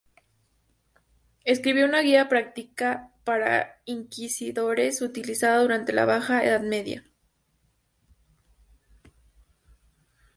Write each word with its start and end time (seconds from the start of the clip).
Escribió 1.43 1.85
una 1.85 2.01
guía 2.01 2.27
práctica 2.27 3.13
para 3.23 3.83
inquisidores 3.85 4.99
utilizada 5.03 5.61
durante 5.61 5.93
la 5.93 6.05
Baja 6.05 6.43
Edad 6.43 6.61
Media. 6.61 7.05